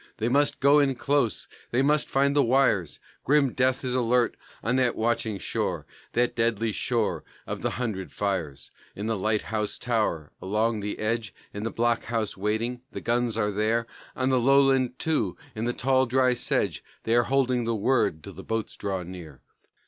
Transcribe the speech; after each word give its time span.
They 0.17 0.29
must 0.29 0.59
go 0.59 0.79
in 0.79 0.95
close, 0.95 1.47
they 1.69 1.83
must 1.83 2.09
find 2.09 2.35
the 2.35 2.41
wires; 2.41 2.99
Grim 3.23 3.53
death 3.53 3.83
is 3.85 3.93
alert 3.93 4.35
on 4.63 4.77
that 4.77 4.95
watching 4.95 5.37
shore, 5.37 5.85
That 6.13 6.35
deadly 6.35 6.71
shore 6.71 7.23
of 7.45 7.61
the 7.61 7.69
"Hundred 7.77 8.11
Fires." 8.11 8.71
In 8.95 9.05
the 9.05 9.15
lighthouse 9.15 9.77
tower, 9.77 10.31
along 10.41 10.79
the 10.79 10.95
ledge, 10.97 11.35
In 11.53 11.63
the 11.63 11.69
blockhouse, 11.69 12.35
waiting, 12.35 12.81
the 12.91 12.99
guns 12.99 13.37
are 13.37 13.51
there; 13.51 13.85
On 14.15 14.29
the 14.29 14.39
lowland, 14.39 14.97
too, 14.97 15.37
in 15.53 15.65
the 15.65 15.71
tall, 15.71 16.07
dry 16.07 16.33
sedge; 16.33 16.83
They 17.03 17.13
are 17.13 17.25
holding 17.25 17.65
the 17.65 17.75
word 17.75 18.23
till 18.23 18.33
the 18.33 18.43
boats 18.43 18.75
draw 18.75 19.03
near. 19.03 19.41